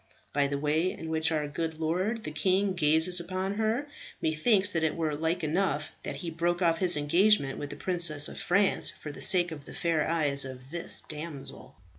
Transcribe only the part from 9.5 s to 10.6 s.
of the fair eyes